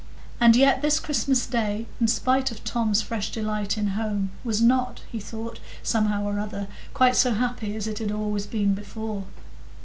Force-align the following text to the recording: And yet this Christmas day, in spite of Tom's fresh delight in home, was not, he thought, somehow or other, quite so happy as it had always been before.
And 0.39 0.55
yet 0.55 0.81
this 0.81 0.99
Christmas 0.99 1.45
day, 1.45 1.85
in 1.99 2.07
spite 2.07 2.49
of 2.49 2.63
Tom's 2.63 3.03
fresh 3.03 3.31
delight 3.31 3.77
in 3.77 3.89
home, 3.89 4.31
was 4.43 4.59
not, 4.59 5.01
he 5.11 5.19
thought, 5.19 5.59
somehow 5.83 6.23
or 6.23 6.39
other, 6.39 6.67
quite 6.95 7.15
so 7.15 7.35
happy 7.35 7.75
as 7.75 7.85
it 7.85 7.99
had 7.99 8.11
always 8.11 8.47
been 8.47 8.73
before. 8.73 9.25